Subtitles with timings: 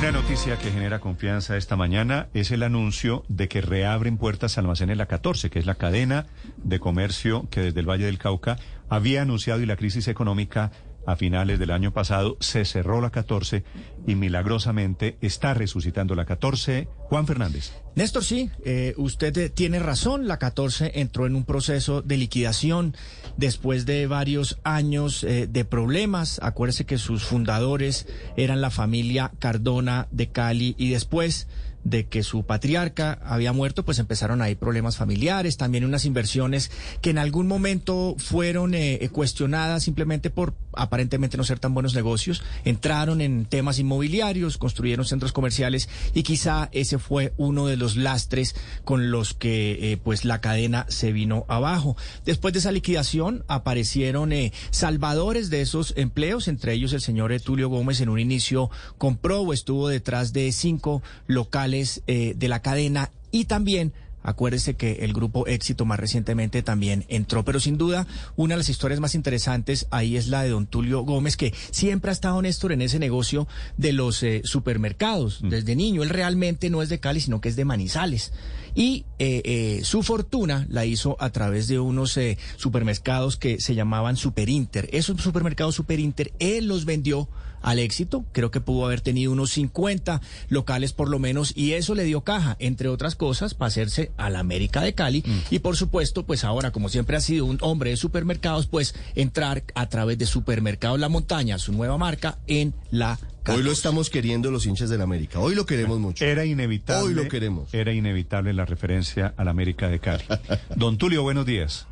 [0.00, 4.96] Una noticia que genera confianza esta mañana es el anuncio de que reabren puertas almacenes
[4.96, 6.24] La 14, que es la cadena
[6.56, 8.56] de comercio que desde el Valle del Cauca
[8.88, 10.72] había anunciado y la crisis económica
[11.06, 13.64] a finales del año pasado se cerró la 14
[14.06, 16.88] y milagrosamente está resucitando la 14.
[17.08, 17.72] Juan Fernández.
[17.96, 20.28] Néstor, sí, eh, usted eh, tiene razón.
[20.28, 22.94] La 14 entró en un proceso de liquidación
[23.36, 26.38] después de varios años eh, de problemas.
[26.42, 28.06] Acuérdese que sus fundadores
[28.36, 31.48] eran la familia Cardona de Cali y después
[31.84, 36.70] de que su patriarca había muerto, pues empezaron ahí problemas familiares, también unas inversiones
[37.00, 42.42] que en algún momento fueron eh, cuestionadas simplemente por aparentemente no ser tan buenos negocios,
[42.64, 48.54] entraron en temas inmobiliarios, construyeron centros comerciales y quizá ese fue uno de los lastres
[48.84, 51.96] con los que eh, pues la cadena se vino abajo.
[52.24, 54.32] Después de esa liquidación aparecieron
[54.70, 59.52] salvadores de esos empleos, entre ellos el señor Tulio Gómez en un inicio compró o
[59.52, 65.46] estuvo detrás de cinco locales eh, de la cadena y también Acuérdese que el grupo
[65.46, 70.16] Éxito más recientemente también entró, pero sin duda una de las historias más interesantes ahí
[70.16, 73.92] es la de don Tulio Gómez, que siempre ha estado Néstor en ese negocio de
[73.92, 75.42] los eh, supermercados.
[75.42, 75.48] Mm.
[75.48, 78.32] Desde niño, él realmente no es de Cali, sino que es de Manizales.
[78.74, 82.18] Y eh, su fortuna la hizo a través de unos
[82.56, 84.88] supermercados que se llamaban Superinter.
[84.92, 87.28] Esos supermercados Superinter, él los vendió
[87.62, 88.24] al éxito.
[88.32, 92.22] Creo que pudo haber tenido unos 50 locales por lo menos y eso le dio
[92.22, 95.22] caja, entre otras cosas, para hacerse a la América de Cali.
[95.26, 95.54] Mm.
[95.54, 99.62] Y por supuesto, pues ahora, como siempre ha sido un hombre de supermercados, pues entrar
[99.74, 103.18] a través de Supermercados La Montaña, su nueva marca, en la
[103.48, 105.40] Hoy lo estamos queriendo los hinchas del América.
[105.40, 106.24] Hoy lo queremos mucho.
[106.24, 107.08] Era inevitable.
[107.08, 107.72] Hoy lo queremos.
[107.72, 110.24] Era inevitable la referencia a la América de Cali.
[110.76, 111.86] Don Tulio, buenos días.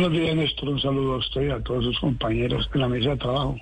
[0.00, 0.70] Buenos días, Néstor.
[0.70, 3.58] Un saludo a usted y a todos sus compañeros en la mesa de trabajo.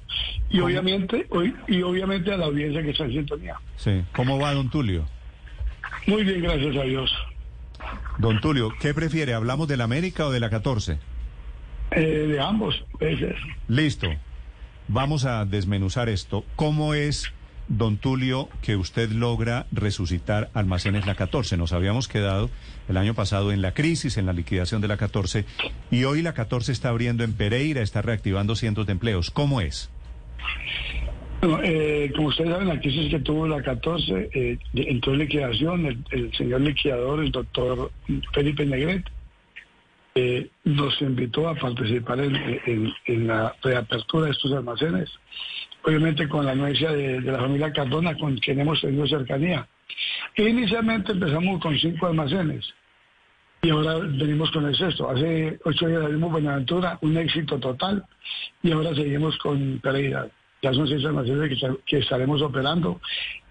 [0.48, 3.56] Y obviamente, hoy, y obviamente a la audiencia que está en sintonía.
[3.74, 4.04] Sí.
[4.14, 5.04] ¿Cómo va, don Tulio?
[6.06, 7.12] Muy bien, gracias a Dios.
[8.18, 9.34] Don Tulio, ¿qué prefiere?
[9.34, 11.00] ¿Hablamos de la América o de la 14?
[11.90, 13.34] Eh, de ambos, veces.
[13.66, 14.06] Listo.
[14.86, 16.44] Vamos a desmenuzar esto.
[16.54, 17.32] ¿Cómo es
[17.68, 21.56] don Tulio, que usted logra resucitar Almacenes La 14.
[21.56, 22.50] Nos habíamos quedado
[22.88, 25.44] el año pasado en la crisis, en la liquidación de la 14,
[25.90, 29.30] y hoy la 14 está abriendo en Pereira, está reactivando cientos de empleos.
[29.30, 29.90] ¿Cómo es?
[31.40, 36.04] Bueno, eh, como ustedes saben, la crisis que tuvo la 14 eh, entró en liquidación.
[36.10, 37.92] El, señor liquidador, el doctor
[38.32, 39.04] Felipe Negret,
[40.16, 45.08] eh, nos invitó a participar en, en la reapertura de estos almacenes
[45.88, 49.66] obviamente con la anuencia de, la familia Cardona, con quien hemos tenido cercanía.
[50.36, 52.74] inicialmente empezamos con cinco almacenes
[53.62, 55.08] y ahora venimos con el sexto.
[55.08, 58.04] Hace ocho días abrimos Buenaventura, un éxito total,
[58.62, 60.28] y ahora seguimos con Pereira.
[60.62, 63.00] Ya son seis almacenes que, estaremos operando.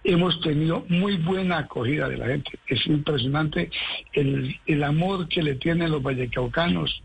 [0.04, 2.52] Hemos tenido muy buena acogida de la gente.
[2.68, 3.72] Es impresionante
[4.14, 7.02] el, amor que le tienen los vallecaucanos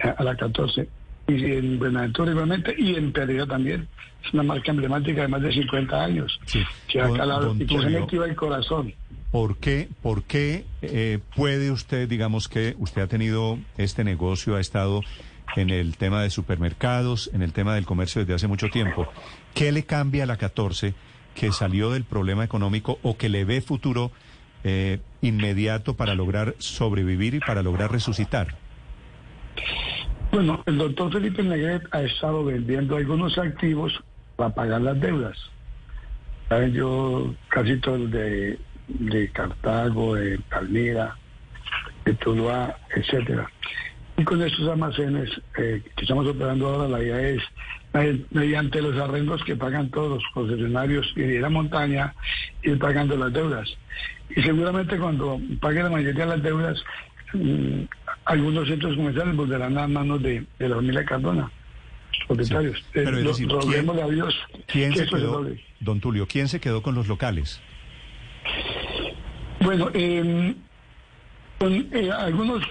[0.00, 0.88] a la 14
[1.26, 3.88] y en Buenaventura igualmente, y en Pereira también.
[4.24, 6.40] Es una marca emblemática de más de 50 años,
[6.88, 8.94] que ha calado y que se metido el corazón.
[9.30, 14.60] ¿Por qué, por qué eh, puede usted, digamos que usted ha tenido este negocio, ha
[14.60, 15.02] estado
[15.56, 19.08] en el tema de supermercados, en el tema del comercio desde hace mucho tiempo?
[19.52, 20.94] ¿Qué le cambia a la 14
[21.34, 24.12] que salió del problema económico o que le ve futuro
[24.62, 28.56] eh, inmediato para lograr sobrevivir y para lograr resucitar?
[30.34, 33.92] Bueno, el doctor Felipe Negret ha estado vendiendo algunos activos
[34.34, 35.38] para pagar las deudas.
[36.48, 36.72] ¿Saben?
[36.72, 38.58] Yo casi todo el de,
[38.88, 41.16] de Cartago, de Palmira,
[42.04, 43.48] de Tuluá, etcétera.
[44.16, 47.42] Y con estos almacenes eh, que estamos operando ahora, la idea es,
[47.92, 52.12] eh, mediante los arrendos que pagan todos los concesionarios y de la montaña,
[52.64, 53.68] ir pagando las deudas.
[54.34, 56.84] Y seguramente cuando pague la mayoría de las deudas,
[57.34, 57.88] mm,
[58.24, 61.50] algunos centros comerciales volverán a manos de, la familia Cardona.
[62.26, 62.78] Propietarios.
[62.94, 64.34] Eh, pero a Dios
[64.66, 65.46] ¿quién se quedó,
[65.80, 67.60] don Tulio, ¿quién se quedó con los locales?
[69.60, 70.54] Bueno, em,
[71.58, 72.62] con eh, algunos,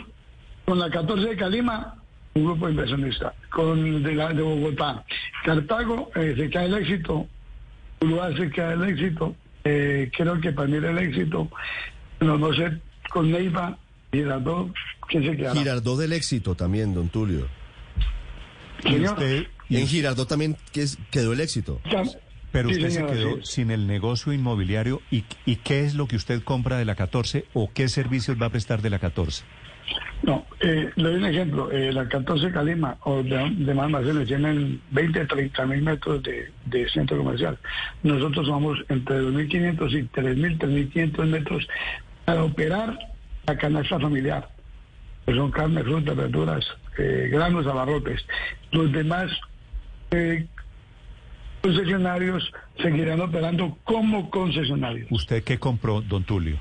[0.65, 1.95] con la 14 de Calima,
[2.35, 5.03] un grupo inversionista, con de, la, de Bogotá,
[5.43, 7.27] Cartago, eh, se cae el éxito,
[7.99, 9.35] Tuluá se queda el éxito.
[9.63, 11.49] Eh, creo que para mí era el éxito.
[12.19, 13.77] No, no sé, con Neiva,
[14.13, 14.71] Girardot,
[15.09, 15.59] ¿quién se quedará?
[15.59, 17.47] Girardot del éxito también, don Tulio.
[18.85, 20.55] Y usted, y En Girardot también
[21.11, 21.81] quedó el éxito.
[21.91, 22.03] Ya-
[22.51, 26.07] Pero Sí, usted señor, se quedó sin el negocio inmobiliario y, y qué es lo
[26.07, 29.43] que usted compra de la 14 o qué servicios va a prestar de la 14.
[30.21, 31.71] No, eh, le doy un ejemplo.
[31.71, 36.51] Eh, la 14 Calima o de, de más almacenes tienen 20, 30 mil metros de,
[36.65, 37.57] de centro comercial.
[38.03, 41.67] Nosotros somos entre 2.500 y 3.000, 3.500 metros
[42.25, 42.97] para operar
[43.47, 44.49] la canasta familiar.
[45.25, 46.65] Que son carne, frutas, verduras,
[46.97, 48.25] eh, granos, abarrotes.
[48.71, 49.31] Los demás
[50.11, 50.45] eh,
[51.61, 52.51] concesionarios
[52.81, 55.07] seguirán operando como concesionarios.
[55.11, 56.57] ¿Usted qué compró, don Tulio?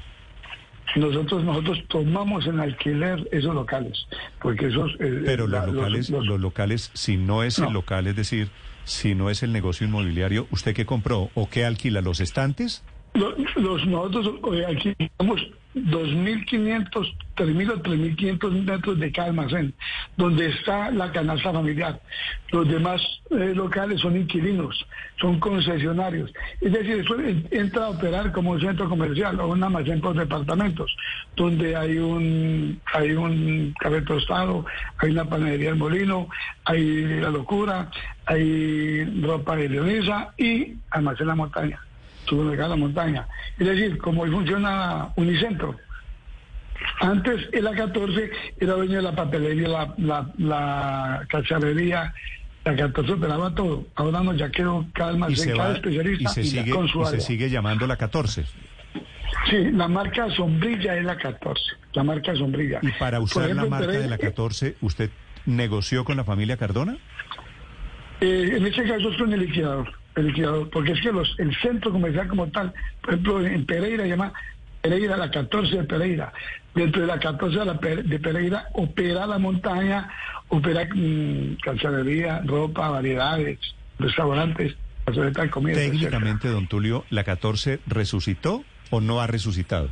[0.95, 4.07] Nosotros nosotros tomamos en alquiler esos locales,
[4.43, 4.93] porque esos...
[5.01, 8.49] eh, Pero la- los locales, los- los locales, si no es el local, es decir,
[8.85, 12.01] si no es el negocio inmobiliario, ¿usted qué compró o qué alquila?
[12.03, 12.85] ¿Los estantes?
[13.15, 15.41] Los, los- nosotros eh, tenemos
[15.75, 19.75] 2.500, 3.000 o 3.500 metros de cada almacén,
[20.17, 22.01] donde está la canasta familiar.
[22.51, 24.87] Los demás eh, locales son inquilinos,
[25.21, 26.31] son concesionarios.
[26.61, 30.15] Es decir, eso en- entra a operar como un centro comercial o un almacén por
[30.17, 30.95] departamentos,
[31.37, 34.67] donde hay un hay un café tostado,
[34.99, 36.29] hay una panadería del molino,
[36.65, 37.91] hay la locura,
[38.27, 41.81] hay ropa de Leonesa y almacén la montaña
[42.27, 43.29] supermercado La Montaña.
[43.59, 45.77] Es decir, como hoy funciona Unicentro.
[47.01, 52.13] Antes el A14 era dueño de la papelería, la, la, la cacharrería,
[52.65, 53.87] la 14 operaba todo.
[53.95, 57.03] Ahora no, ya quedó cada Y almacén, cada va, y especialista se sigue, con su
[57.03, 58.45] y se sigue llamando la 14.
[59.49, 61.63] Sí, la marca sombrilla es la 14,
[61.95, 62.79] la marca sombrilla.
[62.83, 65.11] Y para usar ejemplo, la marca de la 14, ¿usted
[65.47, 66.97] negoció con la familia Cardona?
[68.21, 71.55] Eh, en este caso es con el liquidador, el liquidador, porque es que los, el
[71.57, 74.33] centro comercial como tal, por ejemplo, en Pereira llama
[74.83, 76.33] Pereira la 14 de Pereira.
[76.75, 80.09] Dentro de la 14 de, la Pe- de Pereira opera la montaña,
[80.49, 83.59] opera mm, calzadería, ropa, variedades,
[83.99, 84.75] restaurantes,
[85.07, 85.73] de comida.
[85.75, 85.91] etcétera.
[85.93, 89.89] Técnicamente, don Tulio, ¿la 14 resucitó o no ha resucitado?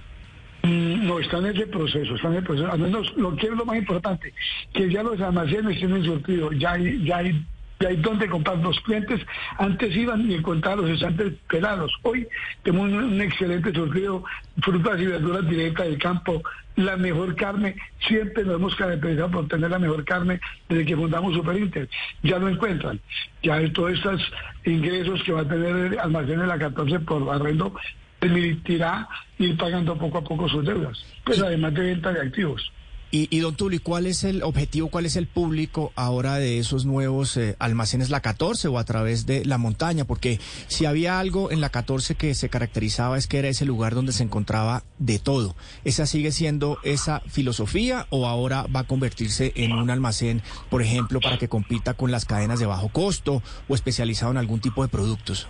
[0.62, 2.70] Mm, No, está en ese proceso, está en el proceso.
[2.70, 4.32] Al menos lo que es lo más importante,
[4.72, 7.44] que ya los almacenes tienen surtido, ya hay, ya hay,
[7.81, 8.59] ya hay donde comprar.
[8.59, 9.21] Los clientes
[9.59, 11.93] antes iban y encontraban los estantes pelados.
[12.03, 12.29] Hoy
[12.62, 14.23] tenemos un, excelente surtido,
[14.62, 16.43] frutas y verduras directas del campo,
[16.77, 17.77] la mejor carne.
[18.06, 21.88] Siempre nos hemos caracterizado por tener la mejor carne desde que fundamos Superinter.
[22.23, 23.00] Ya lo encuentran.
[23.43, 24.21] Ya hay todos estos
[24.65, 27.75] ingresos que va a tener el almacén de la 14 por arrendo
[28.19, 32.71] permitirá ir pagando poco a poco sus deudas, pues además de venta de activos.
[33.12, 36.85] Y, y don Tulio, ¿cuál es el objetivo, cuál es el público ahora de esos
[36.87, 40.05] nuevos eh, almacenes La 14 o a través de la montaña?
[40.05, 43.97] Porque si había algo en La 14 que se caracterizaba es que era ese lugar
[43.97, 45.57] donde se encontraba de todo.
[45.85, 51.21] ¿Esa sigue siendo esa filosofía o ahora va a convertirse en un almacén, por ejemplo,
[51.21, 54.89] para que compita con las cadenas de bajo costo o especializado en algún tipo de
[54.89, 55.49] productos?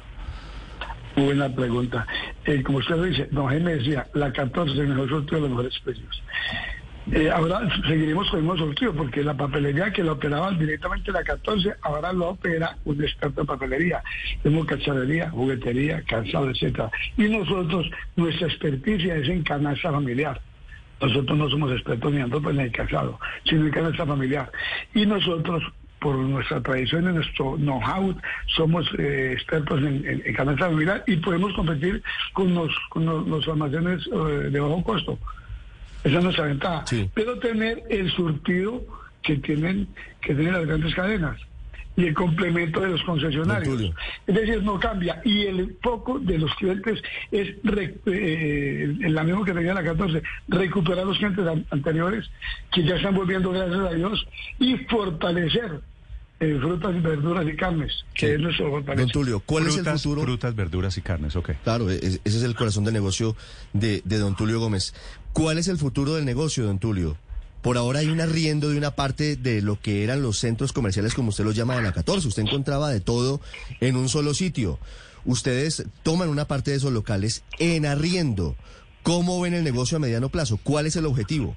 [1.17, 2.07] Buena pregunta.
[2.45, 5.79] Eh, como usted lo dice, don Jaime decía, la 14 es sorteo de los mejores
[5.85, 6.20] precios.
[7.13, 11.25] Eh, ahora seguiremos con el mismo sorteo porque la papelería que lo operaba directamente la
[11.25, 14.03] 14, ahora lo opera un experto en papelería.
[14.43, 16.91] Tenemos cacharrería, juguetería, calzado, etcétera.
[17.17, 20.41] Y nosotros, nuestra experticia es en canasta familiar.
[21.01, 24.53] Nosotros no somos expertos ni en ropa ni en calzado, sino en canasta familiar.
[24.95, 25.63] Y nosotros,
[25.99, 28.15] por nuestra tradición y nuestro know-how,
[28.47, 32.03] somos eh, expertos en canasta familiar y podemos competir
[32.35, 35.19] con los, con los, los almacenes eh, de bajo costo.
[36.05, 36.87] Esa es nuestra ventaja.
[36.87, 37.11] Sí.
[37.15, 38.83] Pero tener el surtido
[39.23, 39.89] que tienen,
[40.21, 41.39] que tienen las grandes cadenas
[41.97, 43.93] y el complemento de los concesionarios.
[44.27, 45.21] Es decir, no cambia.
[45.25, 47.49] Y el foco de los clientes es,
[48.07, 52.31] eh, el mismo que tenía la 14, recuperar los clientes an- anteriores
[52.73, 54.27] que ya están volviendo, gracias a Dios,
[54.59, 55.81] y fortalecer
[56.41, 58.33] eh, frutas, verduras y carnes, que Sí.
[58.33, 59.19] es nuestro Don fortalecimiento.
[59.19, 60.23] Tulio, ¿cuál es el futuro?
[60.23, 61.51] frutas, verduras y carnes, ok.
[61.63, 63.37] Claro, e- ese es el corazón de negocio
[63.75, 64.95] de, de don Tulio Gómez.
[65.35, 67.17] ¿Cuál es el futuro del negocio, don Tulio?
[67.63, 71.13] Por ahora hay un arriendo de una parte de lo que eran los centros comerciales,
[71.13, 72.27] como usted los llama, de la 14.
[72.27, 73.43] Usted encontraba de todo
[73.81, 74.79] en un solo sitio.
[75.27, 78.57] Ustedes toman una parte de esos locales en arriendo.
[79.03, 80.59] ¿Cómo ven el negocio a mediano plazo?
[80.63, 81.55] ¿Cuál es el objetivo?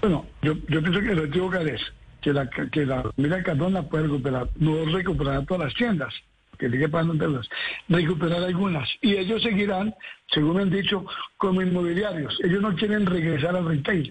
[0.00, 1.80] Bueno, yo, yo pienso que el objetivo que es
[2.24, 6.14] que la, que la familia Cardona pueda recuperar, no recuperar todas las tiendas,
[6.58, 7.42] que sigue pagando
[7.86, 8.88] recuperar algunas.
[9.02, 9.94] Y ellos seguirán,
[10.32, 11.04] según me han dicho,
[11.36, 12.38] como inmobiliarios.
[12.42, 14.10] Ellos no quieren regresar al retail,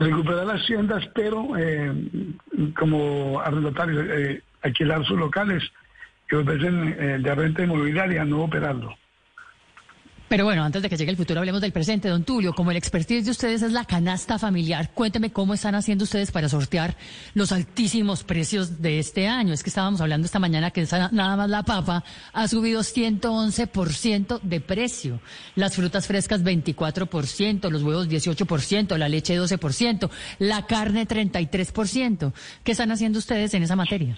[0.00, 1.92] recuperar las tiendas, pero eh,
[2.76, 5.62] como arrendatarios, eh, alquilar sus locales
[6.28, 8.96] y ofrecen eh, de renta inmobiliaria no operarlo.
[10.32, 12.08] Pero bueno, antes de que llegue el futuro, hablemos del presente.
[12.08, 16.04] Don Tulio, como el expertise de ustedes es la canasta familiar, cuénteme cómo están haciendo
[16.04, 16.96] ustedes para sortear
[17.34, 19.52] los altísimos precios de este año.
[19.52, 24.60] Es que estábamos hablando esta mañana que nada más la papa ha subido 111% de
[24.62, 25.20] precio.
[25.54, 30.08] Las frutas frescas 24%, los huevos 18%, la leche 12%,
[30.38, 32.32] la carne 33%.
[32.64, 34.16] ¿Qué están haciendo ustedes en esa materia?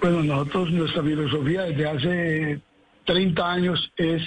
[0.00, 2.60] Bueno, nosotros, nuestra filosofía desde hace
[3.04, 4.22] 30 años es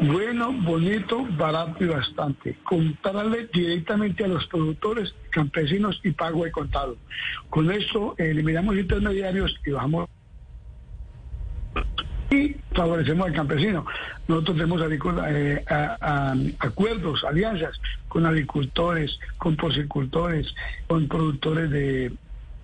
[0.00, 2.56] bueno, bonito, barato y bastante.
[2.64, 6.96] Comprarle directamente a los productores, campesinos y pago de contado.
[7.50, 10.08] Con esto eh, eliminamos intermediarios y bajamos
[12.30, 13.86] y favorecemos al campesino.
[14.26, 15.64] Nosotros tenemos eh,
[16.58, 20.54] acuerdos, alianzas con agricultores, con porcicultores,
[20.86, 22.10] con productores de,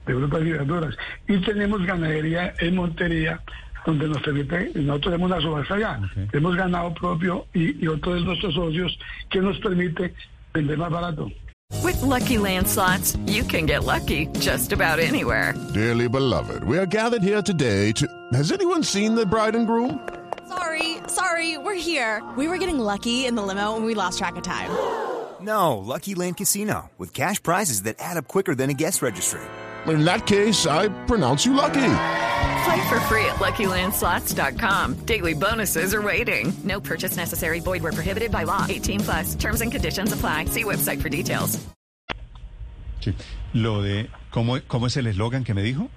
[0.06, 0.96] de frutas y verduras.
[1.28, 3.40] Y tenemos ganadería en Montería,
[3.86, 6.30] donde nos permite, nosotros tenemos una subasta allá, Ok.
[6.30, 8.98] tenemos ganado propio y, y otro de nuestros socios
[9.30, 10.14] que nos permite
[10.54, 11.30] vender más barato.
[11.84, 15.54] With Lucky Land slots, you can get lucky just about anywhere.
[15.72, 18.06] Dearly beloved, we are gathered here today to.
[18.32, 20.00] Has anyone seen the bride and groom?
[20.48, 22.22] Sorry, sorry, we're here.
[22.36, 24.70] We were getting lucky in the limo and we lost track of time.
[25.42, 29.40] No, Lucky Land Casino, with cash prizes that add up quicker than a guest registry.
[29.86, 31.80] In that case, I pronounce you lucky.
[32.64, 34.94] Play for free at LuckyLandSlots.com.
[35.06, 36.52] Daily bonuses are waiting.
[36.64, 37.60] No purchase necessary.
[37.60, 38.66] Void where prohibited by law.
[38.68, 39.34] 18 plus.
[39.36, 40.46] Terms and conditions apply.
[40.46, 41.58] See website for details.
[43.00, 43.14] Sí.
[43.54, 45.88] Lo de, ¿cómo, cómo es el eslogan que me dijo?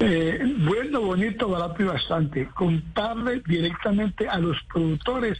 [0.00, 2.48] Eh, bueno, bonito, barato y bastante.
[2.48, 5.38] Comprarle directamente a los productores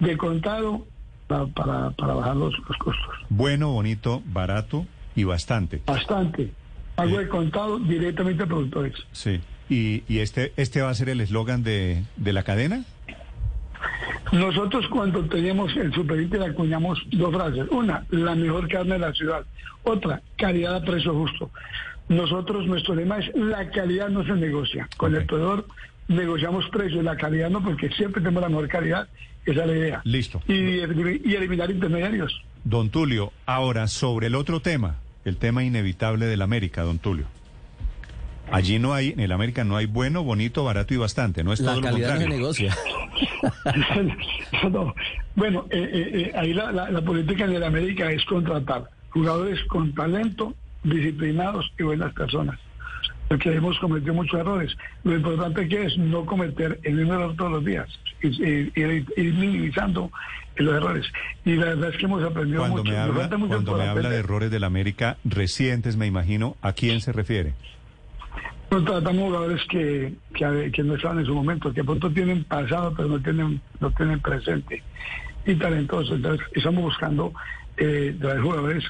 [0.00, 0.86] de contado
[1.26, 3.14] para, para, para bajar los, los costos.
[3.30, 4.86] Bueno, bonito, barato
[5.16, 5.82] y bastante.
[5.86, 6.52] Bastante.
[6.98, 8.94] Pago de contado directamente a productores.
[9.12, 9.40] Sí.
[9.70, 12.84] ¿Y, y este, este va a ser el eslogan de, de la cadena?
[14.32, 17.68] Nosotros cuando teníamos el Super acuñamos dos frases.
[17.70, 19.46] Una, la mejor carne de la ciudad.
[19.84, 21.52] Otra, calidad a precio justo.
[22.08, 24.88] Nosotros, nuestro lema es la calidad no se negocia.
[24.96, 25.68] Con el proveedor
[26.08, 29.08] negociamos precios, la calidad no, porque siempre tenemos la mejor calidad.
[29.46, 30.00] Esa es la idea.
[30.02, 30.42] Listo.
[30.48, 32.42] Y, y eliminar intermediarios.
[32.64, 34.96] Don Tulio, ahora sobre el otro tema,
[35.28, 37.26] el tema inevitable del América, don Tulio.
[38.50, 41.60] Allí no hay, en el América no hay bueno, bonito, barato y bastante, no es
[41.60, 42.38] La todo lo calidad no se contrario.
[42.38, 42.76] negocia.
[44.70, 44.94] No,
[45.36, 49.62] Bueno, eh, eh, eh, ahí la, la- la política en el América es contratar jugadores
[49.68, 52.58] con talento, disciplinados y buenas personas.
[53.28, 54.74] Porque hemos cometido muchos errores.
[55.04, 57.88] Lo importante que es no cometer el mismo error todos los días
[58.22, 60.10] y, y- y- ir minimizando
[60.62, 61.06] los errores.
[61.44, 62.90] Y la verdad es que hemos aprendido Cuando mucho.
[62.90, 66.72] me habla, falta mucho cuando me habla de errores del América recientes, me imagino, ¿a
[66.72, 67.54] quién se refiere?
[68.70, 72.92] Nos tratamos jugadores que, que, que no estaban en su momento, que pronto tienen pasado,
[72.94, 74.82] pero no tienen, no tienen presente.
[75.46, 76.16] Y talentosos.
[76.16, 77.32] Entonces, estamos buscando
[77.78, 78.84] eh, traer jugadores.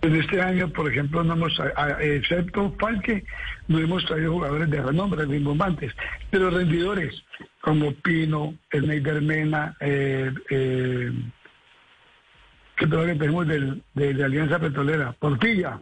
[0.00, 1.60] En este año, por ejemplo, no hemos,
[2.00, 3.24] excepto Falque,
[3.66, 5.92] no hemos traído jugadores de renombre, rimbombantes,
[6.30, 7.20] pero rendidores
[7.60, 11.12] como Pino, el Neider Mena, eh, eh,
[12.76, 15.80] que todavía tenemos del, de, de Alianza Petrolera, Portilla.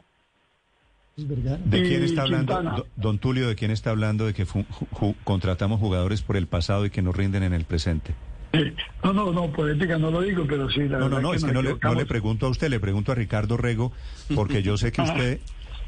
[1.16, 2.82] ¿De quién está hablando, Quintana.
[2.96, 6.46] don Tulio, de quién está hablando de que fu- ju- ju- contratamos jugadores por el
[6.46, 8.14] pasado y que nos rinden en el presente?
[9.04, 11.44] No, no, no, política no lo digo, pero sí, la No, no, verdad no, es
[11.44, 13.92] que no le, no le pregunto a usted, le pregunto a Ricardo Rego,
[14.34, 15.40] porque yo sé que usted,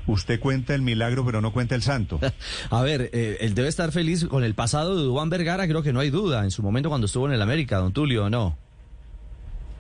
[0.07, 2.21] usted cuenta el milagro, pero no cuenta el santo.
[2.71, 5.93] A ver, eh, él debe estar feliz con el pasado de Dubán Vergara, creo que
[5.93, 8.57] no hay duda, en su momento cuando estuvo en el América, don Tulio, ¿o no?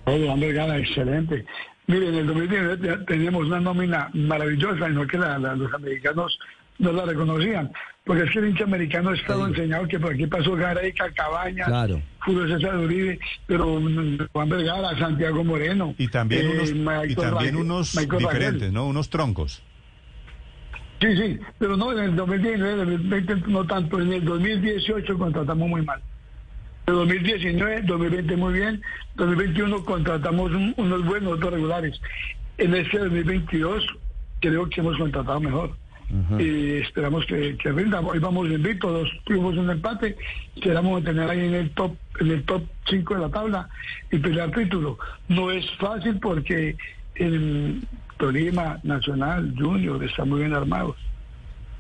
[0.07, 1.45] Oye, Juan Vergara, excelente.
[1.87, 5.73] Miren, en el 2019 ya teníamos una nómina maravillosa, y no que la- la- los
[5.73, 6.39] americanos
[6.79, 7.73] no la reconocían,
[8.05, 11.67] porque es que el hincha americano ha estado enseñado que por aquí pasó Gareca, Cabañas,
[11.69, 12.01] Claro.
[12.21, 13.81] Julio César Uribe, pero
[14.33, 15.95] Juan Vergara, Santiago Moreno.
[15.99, 18.87] Y también eh, unos, y también unos Michael diferentes, ¿no?
[18.87, 19.63] Unos troncos.
[21.01, 25.83] Sí, sí, pero no, en el 2019, 2020 no tanto, en el 2018 contratamos muy
[25.83, 26.01] mal.
[26.89, 28.83] En 2019, 2020 muy bien,
[29.17, 32.01] 2021 contratamos un- unos buenos, otros regulares.
[32.57, 33.85] En este 2022
[34.41, 35.77] creo que hemos contratado mejor.
[36.39, 38.01] Y esperamos que, que rinda.
[38.01, 40.17] Hoy vamos invictos, dos triunfos un empate.
[40.57, 43.69] Esperamos tener ahí en el top en el top 5 de la tabla
[44.11, 44.99] y pelear título.
[45.29, 46.77] No es fácil porque
[47.15, 47.87] el
[48.17, 50.97] Tolima, Nacional, Junior están muy bien armados.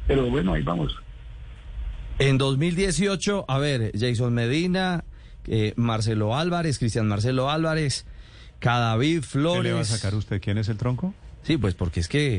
[0.06, 0.94] Pero bueno, ahí vamos.
[2.18, 5.04] En 2018, a ver, Jason Medina,
[5.46, 8.06] eh, Marcelo Álvarez, Cristian Marcelo Álvarez,
[8.58, 9.86] Cadavid ¿Qué le va a Flores.
[9.88, 10.40] sacar usted?
[10.40, 11.14] ¿Quién es el tronco?
[11.48, 12.36] Sí, pues porque es que...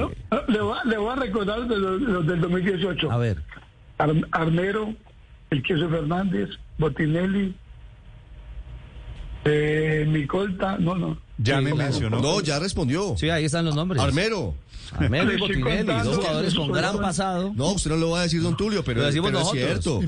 [0.50, 3.12] Le voy, a- le voy a recordar los del 2018.
[3.12, 3.42] A ver.
[3.98, 4.94] Ar- Armero,
[5.50, 6.48] el Queso Fernández,
[6.78, 7.56] Botinelli,
[9.46, 11.18] eh, Micolta, no, no.
[11.42, 11.90] Ya Sí, me claro.
[11.92, 12.22] mencionó.
[12.22, 13.16] No, ya respondió.
[13.18, 14.02] Sí, ahí están los nombres.
[14.02, 14.56] Armero.
[14.98, 17.54] Armero y Botinelli, dos jugadores con gran pasado.
[17.56, 20.02] No, usted no lo va a decir, don Tulio, pero, Lo decimos pero es cierto.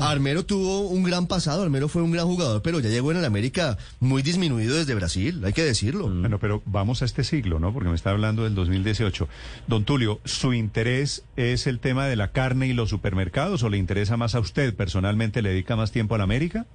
[0.00, 3.24] Armero tuvo un gran pasado, Armero fue un gran jugador, pero ya llegó en el
[3.24, 6.08] América muy disminuido desde Brasil, hay que decirlo.
[6.08, 7.72] Bueno, pero vamos a este siglo, ¿no?
[7.72, 9.28] Porque me está hablando del 2018.
[9.66, 13.78] Don Tulio, ¿su interés es el tema de la carne y los supermercados o le
[13.78, 14.74] interesa más a usted?
[14.74, 16.66] ¿Personalmente le dedica más tiempo a la América?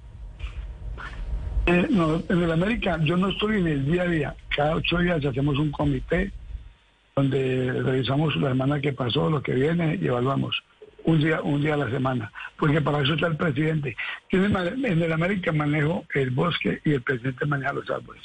[1.66, 4.36] Eh, no, en el América yo no estoy en el día a día.
[4.54, 6.30] Cada ocho días hacemos un comité
[7.16, 10.62] donde revisamos la semana que pasó, lo que viene y evaluamos
[11.04, 12.30] un día, un día a la semana.
[12.58, 13.96] Porque para eso está el presidente.
[14.30, 14.54] Yo en
[15.02, 18.22] el, América manejo el bosque y el presidente maneja los árboles.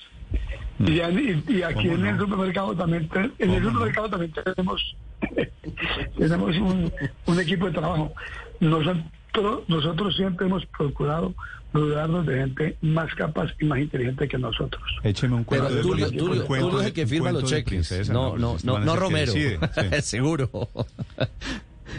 [0.80, 4.96] Y, ya- y- y aquí ¿Cómo en el supermercado también en el supermercado también tenemos
[6.18, 6.92] tenemos un,
[7.28, 8.14] un equipo de trabajo.
[8.60, 11.34] Nosotros, nosotros siempre hemos procurado
[11.74, 14.82] rodearnos de gente más capaz y más inteligente que nosotros.
[15.04, 17.44] Écheme un Pero cuento de Tulio, un Tulio, cuento Tulio es el que firma los
[17.46, 17.64] cheques.
[17.66, 19.32] princesa, No, no, no, no Romero.
[19.34, 19.60] decide,
[20.02, 20.02] sí.
[20.02, 20.50] Seguro.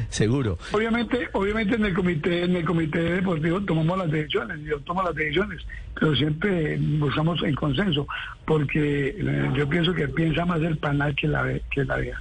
[0.08, 0.58] Seguro.
[0.72, 5.14] Obviamente, obviamente en el comité, en el comité deportivo tomamos las decisiones, yo tomo las
[5.14, 5.60] decisiones,
[5.94, 8.06] pero siempre buscamos el consenso,
[8.46, 12.20] porque eh, yo pienso que piensa más el panal que la ve- que la vea.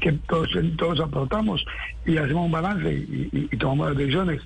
[0.00, 1.62] Que todos, todos aportamos
[2.06, 4.40] y hacemos un balance y, y- y tomamos las decisiones.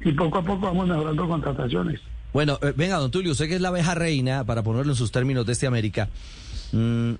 [0.00, 2.00] Y poco a poco vamos mejorando contrataciones.
[2.32, 5.10] Bueno, eh, venga, don Tulio, usted que es la abeja reina, para ponerlo en sus
[5.10, 6.08] términos de este América.
[6.72, 7.12] mm,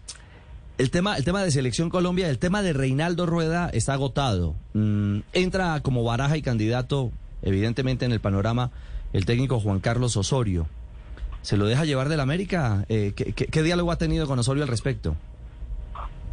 [0.79, 4.55] el tema, el tema de Selección Colombia, el tema de Reinaldo Rueda está agotado.
[4.75, 7.11] Mm, entra como baraja y candidato,
[7.43, 8.71] evidentemente, en el panorama,
[9.13, 10.69] el técnico Juan Carlos Osorio.
[11.43, 12.85] ¿Se lo deja llevar del América?
[12.89, 15.17] Eh, ¿qué, qué- qué diálogo ha tenido con Osorio al respecto?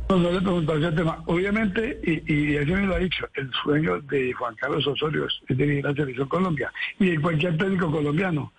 [0.09, 1.23] No, no le preguntaba ese tema.
[1.25, 5.57] Obviamente, y, y eso me lo ha dicho, el sueño de Juan Carlos Osorio es,
[5.57, 8.53] dirigir la selección Colombia y de cualquier técnico colombiano.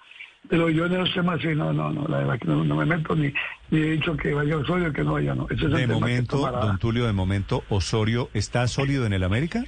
[0.49, 2.85] Pero yo en esos temas sí, no, no, no, la verdad que no, no me
[2.85, 3.33] meto ni,
[3.71, 5.47] ni he dicho que vaya Osorio que no vaya, no.
[5.47, 9.25] Ese es el De tema momento, don Tulio, de momento, ¿Osorio está sólido en el
[9.25, 9.65] América?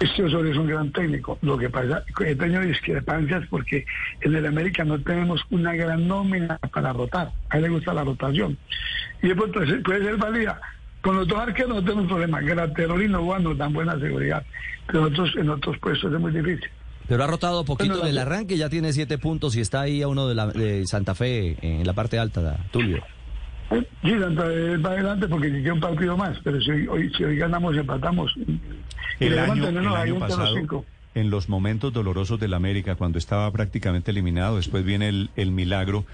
[0.00, 1.38] Este Osorio es un gran técnico.
[1.42, 3.86] Lo que pasa, he tenido discrepancias porque
[4.20, 7.30] en el América no tenemos una gran nómina para rotar.
[7.48, 8.58] A él le gusta la rotación.
[9.22, 10.60] Y después puede ser, válida.
[11.00, 12.40] Con los dos arqueros no tenemos problema.
[12.42, 14.44] Graterol y Novoa nos dan buena seguridad.
[14.86, 16.68] Pero nosotros, en otros puestos es muy difícil.
[17.08, 19.80] Pero ha rotado poquito Bueno, en el la- arranque, ya tiene siete puntos y está
[19.82, 23.02] ahí a uno de, la, de Santa Fe en la parte alta, Tulio.
[23.70, 26.38] Sí, Fe va adelante porque ni un partido más.
[26.44, 28.32] Pero si hoy, si hoy ganamos y empatamos.
[28.36, 28.60] y
[29.24, 33.50] El debemos año, el año los pasado, en los momentos dolorosos del América, cuando estaba
[33.50, 36.04] prácticamente eliminado, después viene el, el milagro,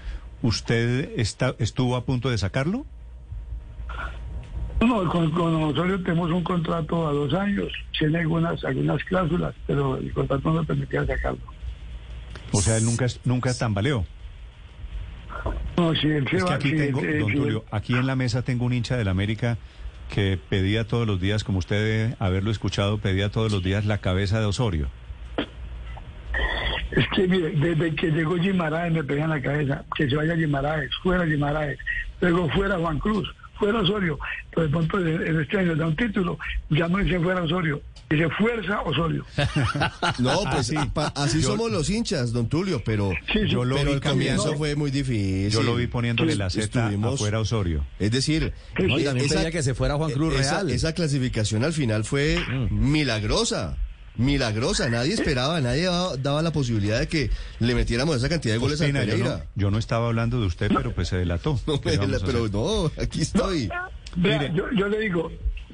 [0.41, 2.85] ¿usted está, estuvo a punto de sacarlo?
[4.79, 9.97] No, con, con Osorio tenemos un contrato a dos años, tiene algunas algunas cláusulas, pero
[9.97, 11.41] el contrato no me permitía sacarlo.
[12.51, 14.05] O sea, él nunca, nunca tambaleó.
[15.77, 17.93] No, si él se Es que va, aquí si tengo, él- don si Tulio, aquí
[17.95, 19.57] en la mesa tengo un hincha del América
[20.13, 23.97] que pedía todos los días, como usted debe haberlo escuchado, pedía todos los días la
[23.97, 24.87] cabeza de Osorio.
[26.91, 30.91] Es que mire, desde que llegó Guimaraes me pegan la cabeza, que se vaya Guimaraes,
[31.01, 31.79] fuera Guimaraes,
[32.21, 34.19] luego fuera Juan Cruz, fuera Osorio,
[34.53, 36.37] pero de pronto en este año da un título,
[36.69, 37.81] ya no dice fuera Osorio,
[38.13, 39.25] dice fuerza Osorio.
[40.19, 40.75] No, pues Sí.
[40.93, 43.49] pa- así Yo- somos los hinchas, don Tulio, pero, Sí, sí.
[43.49, 45.49] Yo lo pero vi el comienzo fue muy difícil.
[45.49, 47.85] Yo lo vi poniéndole la Z afuera a Osorio.
[47.99, 50.69] Es decir, No, y también esa- pedía que se fuera Juan Cruz esa, Real.
[50.71, 53.77] esa clasificación al final fue milagrosa.
[54.15, 58.59] Milagrosa, nadie esperaba, nadie daba, daba la posibilidad de que le metiéramos esa cantidad de
[58.59, 59.45] goles a Ospina, yo, no, Pereira.
[59.55, 61.59] yo no estaba hablando de usted, pero pues se delató.
[61.67, 63.69] No, ¿Qué vamos a pero no, aquí estoy.
[64.15, 64.53] Vea, Mire.
[64.55, 65.31] yo, yo le digo,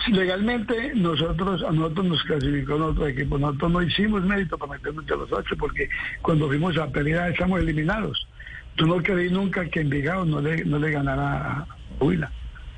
[0.08, 5.04] legalmente nosotros, a nosotros nos clasificó en otro equipo, nosotros no hicimos mérito para meternos
[5.04, 5.90] entre los ocho, porque
[6.22, 8.28] cuando fuimos a Pereira estamos eliminados.
[8.78, 11.68] Yo no creí nunca que Envigado no le, no le ganara a
[12.00, 12.32] Huila.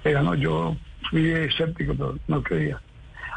[0.04, 0.76] Le ganó, yo
[1.10, 2.82] fui escéptico, pero no creía.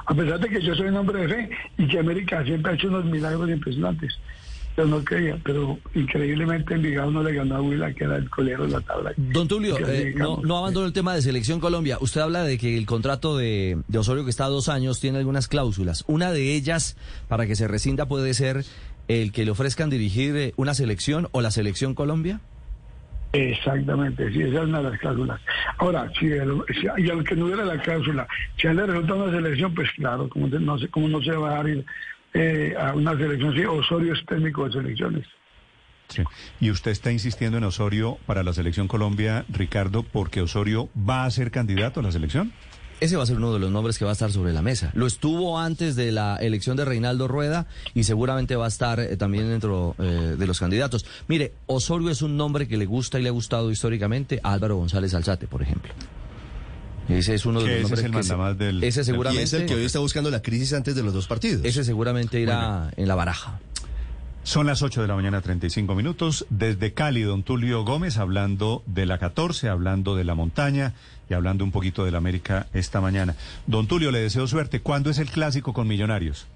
[0.07, 2.75] A pesar de que yo soy un hombre de fe y que América siempre ha
[2.75, 4.19] hecho unos milagros impresionantes.
[4.77, 8.65] Yo no creía, pero increíblemente Envigado no le ganó a Huila, que era el colero
[8.67, 9.13] de la tabla.
[9.17, 11.99] Don Tulio, Que eh, no, no abandono el tema de Selección Colombia.
[12.01, 15.19] Usted habla de que el contrato de, de Osorio, que está a dos años, tiene
[15.19, 16.03] algunas cláusulas.
[16.09, 16.97] Una de ellas,
[17.29, 18.65] para que se rescinda, puede ser
[19.07, 22.41] el que le ofrezcan dirigir eh, una selección o la Selección Colombia.
[23.33, 25.41] Exactamente, sí, esa es una de las cláusulas.
[25.79, 29.15] Ahora, si, el- si- y aunque no hubiera la cláusula, si a él le resulta
[29.15, 31.85] una selección, pues claro, como no sé cómo no se va a ir
[32.35, 35.27] eh, a una selección, sí, Osorio es técnico de selecciones.
[36.09, 36.23] Sí.
[36.61, 41.31] Y usted está insistiendo en Osorio para la selección Colombia, Ricardo, porque Osorio va a
[41.31, 42.53] ser candidato a la selección.
[43.01, 44.91] Ese va a ser uno de los nombres que va a estar sobre la mesa.
[44.95, 49.17] Lo estuvo antes de la elección de Reinaldo Rueda y seguramente va a estar eh,
[49.17, 51.05] también dentro eh, de los candidatos.
[51.27, 54.77] Mire, Osorio es un nombre que le gusta y le ha gustado históricamente a Álvaro
[54.77, 55.93] González Alzate, por ejemplo.
[57.09, 59.01] Ese es uno de Que los ese es nombres el que se- mandamás del- Ese
[59.03, 59.43] Y seguramente.
[59.45, 61.65] es el que hoy está buscando la crisis antes de los dos partidos.
[61.65, 63.61] Ese seguramente irá en la baraja.
[64.43, 66.45] Son las 8 de la mañana, 35 minutos.
[66.51, 70.93] Desde Cali, don Tulio Gómez, hablando de la 14, hablando de la montaña
[71.31, 73.37] y hablando un poquito de la América esta mañana.
[73.67, 74.81] Don Tulio, le deseo suerte.
[74.81, 76.47] ¿Cuándo es el clásico con Millonarios?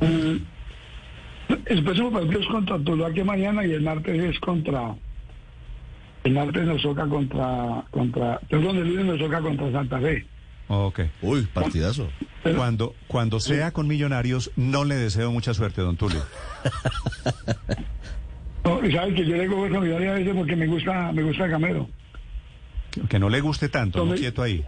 [0.00, 4.94] El próximo partido es contra Tuluá que mañana y el martes es contra.
[6.28, 7.84] El martes nos toca contra.
[7.90, 10.26] contra perdón, el lunes nos toca contra Santa Fe.
[10.68, 11.00] Ok.
[11.22, 12.06] Uy, partidazo.
[12.54, 16.22] Cuando, cuando sea con Millonarios, no le deseo mucha suerte, don Tulio.
[18.64, 21.22] No, y sabes que yo le cojo esa millonaria a veces porque me gusta, me
[21.22, 21.88] gusta Camero.
[23.08, 24.62] Que no le guste tanto, no Tome- quieto ahí.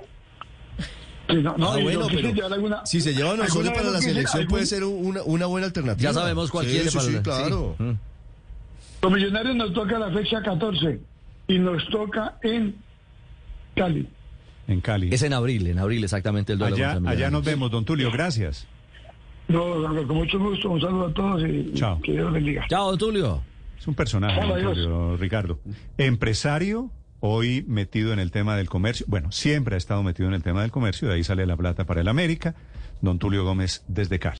[1.29, 4.41] Sí, no, no, Ah, bueno, pero alguna- si se llevan a alguna para la selección
[4.43, 6.11] algún- puede ser una, una buena alternativa.
[6.11, 7.75] Ya sabemos cuál Sí, quiere sí, para sí, el- claro.
[7.77, 7.83] sí.
[7.85, 7.99] Mm.
[9.03, 11.01] Los millonarios nos toca la fecha 14
[11.51, 12.77] y nos toca en
[13.75, 14.09] Cali.
[14.69, 15.13] En Cali.
[15.13, 18.13] Es en abril, en abril exactamente el duelo Allá, allá nos vemos, don Tulio.
[18.13, 18.69] Gracias.
[19.49, 22.01] No, con mucho gusto, un saludo a todos y Chao.
[22.01, 22.67] que Dios los bendiga.
[22.69, 23.43] Chao, Tulio.
[23.77, 24.75] Es un personaje, Hola, don.
[24.75, 25.59] Tulio, Ricardo.
[25.99, 29.07] Empresario, hoy metido en el tema del comercio.
[29.09, 31.85] Bueno, siempre ha estado metido en el tema del comercio, de ahí sale la plata
[31.85, 32.55] para el América.
[33.01, 34.40] Don Tulio Gómez desde Cali.